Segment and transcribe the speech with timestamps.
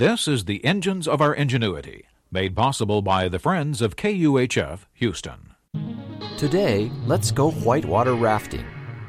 [0.00, 5.54] This is the Engines of Our Ingenuity, made possible by the Friends of KUHF Houston.
[6.38, 8.64] Today, let's go whitewater rafting.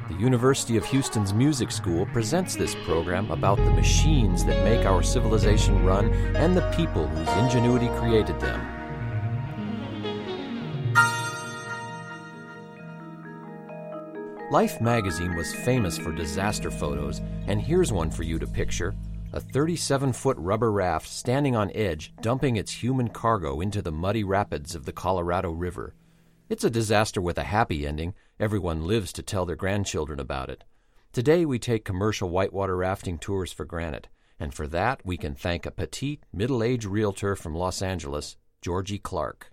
[0.09, 5.01] The University of Houston's Music School presents this program about the machines that make our
[5.01, 8.59] civilization run and the people whose ingenuity created them.
[14.51, 18.93] Life magazine was famous for disaster photos, and here's one for you to picture
[19.33, 24.23] a 37 foot rubber raft standing on edge, dumping its human cargo into the muddy
[24.23, 25.95] rapids of the Colorado River.
[26.49, 28.13] It's a disaster with a happy ending.
[28.39, 30.65] Everyone lives to tell their grandchildren about it.
[31.13, 35.65] Today we take commercial whitewater rafting tours for granted, and for that we can thank
[35.65, 39.51] a petite, middle aged realtor from Los Angeles, Georgie Clark.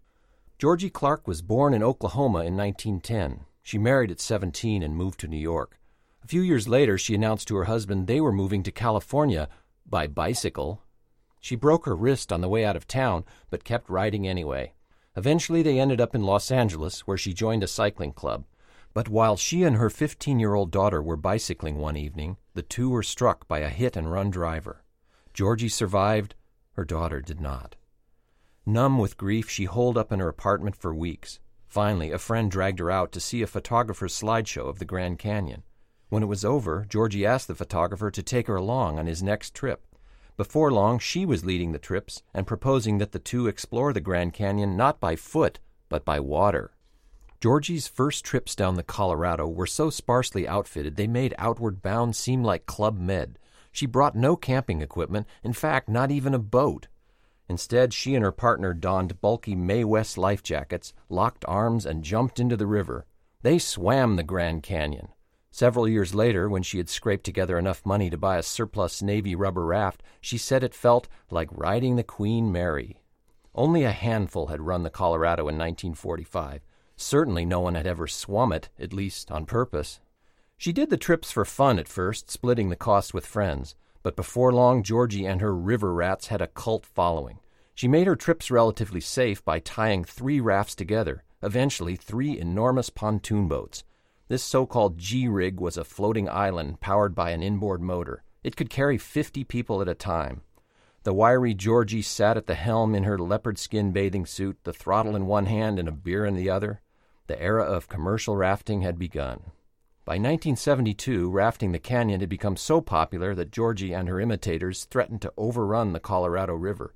[0.59, 3.45] Georgie Clark was born in Oklahoma in 1910.
[3.63, 5.79] She married at 17 and moved to New York.
[6.25, 9.49] A few years later, she announced to her husband they were moving to California
[9.91, 10.83] by bicycle.
[11.41, 14.73] She broke her wrist on the way out of town, but kept riding anyway.
[15.17, 18.45] Eventually, they ended up in Los Angeles, where she joined a cycling club.
[18.95, 22.91] But while she and her 15 year old daughter were bicycling one evening, the two
[22.91, 24.83] were struck by a hit and run driver.
[25.33, 26.35] Georgie survived,
[26.73, 27.77] her daughter did not.
[28.67, 31.41] Numb with grief, she holed up in her apartment for weeks.
[31.67, 35.63] Finally, a friend dragged her out to see a photographer's slideshow of the Grand Canyon.
[36.09, 39.55] When it was over, Georgie asked the photographer to take her along on his next
[39.55, 39.85] trip.
[40.39, 44.33] Before long, she was leading the trips and proposing that the two explore the Grand
[44.33, 46.73] Canyon not by foot, but by water.
[47.41, 52.43] Georgie's first trips down the Colorado were so sparsely outfitted they made Outward Bound seem
[52.43, 53.39] like Club Med.
[53.71, 56.89] She brought no camping equipment, in fact, not even a boat.
[57.49, 62.41] Instead, she and her partner donned bulky Mae West life jackets, locked arms, and jumped
[62.41, 63.07] into the river.
[63.43, 65.09] They swam the Grand Canyon.
[65.59, 69.35] Several years later, when she had scraped together enough money to buy a surplus Navy
[69.35, 73.01] rubber raft, she said it felt like riding the Queen Mary.
[73.57, 76.65] Only a handful had run the Colorado in 1945.
[76.95, 79.99] Certainly no one had ever swum it, at least on purpose.
[80.57, 83.75] She did the trips for fun at first, splitting the cost with friends.
[84.05, 87.41] But before long, Georgie and her river rats had a cult following.
[87.75, 93.49] She made her trips relatively safe by tying three rafts together, eventually, three enormous pontoon
[93.49, 93.83] boats.
[94.29, 98.23] This so called G rig was a floating island powered by an inboard motor.
[98.45, 100.43] It could carry 50 people at a time.
[101.05, 105.17] The wiry Georgie sat at the helm in her leopard skin bathing suit, the throttle
[105.17, 106.83] in one hand and a beer in the other.
[107.27, 109.53] The era of commercial rafting had begun.
[110.05, 115.23] By 1972, rafting the canyon had become so popular that Georgie and her imitators threatened
[115.23, 116.95] to overrun the Colorado River.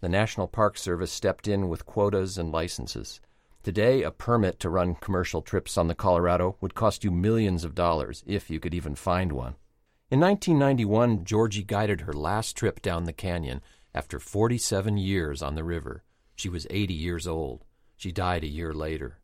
[0.00, 3.22] The National Park Service stepped in with quotas and licenses.
[3.64, 7.74] Today, a permit to run commercial trips on the Colorado would cost you millions of
[7.74, 9.54] dollars, if you could even find one.
[10.10, 13.62] In 1991, Georgie guided her last trip down the canyon
[13.94, 16.04] after 47 years on the river.
[16.36, 17.64] She was 80 years old.
[17.96, 19.20] She died a year later.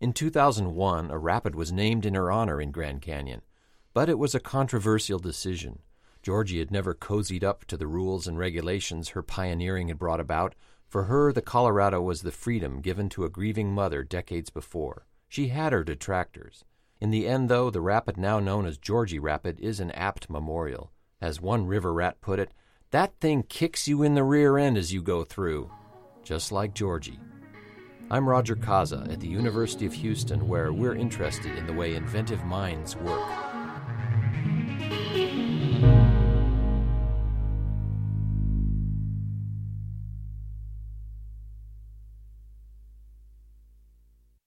[0.00, 3.42] In 2001, a rapid was named in her honor in Grand Canyon,
[3.94, 5.78] but it was a controversial decision.
[6.24, 10.56] Georgie had never cozied up to the rules and regulations her pioneering had brought about.
[10.88, 15.06] For her, the Colorado was the freedom given to a grieving mother decades before.
[15.28, 16.64] She had her detractors.
[17.00, 20.92] In the end, though, the rapid now known as Georgie Rapid is an apt memorial.
[21.20, 22.52] As one river rat put it,
[22.90, 25.70] that thing kicks you in the rear end as you go through,
[26.22, 27.18] just like Georgie.
[28.08, 32.44] I'm Roger Kaza at the University of Houston, where we're interested in the way inventive
[32.44, 33.55] minds work.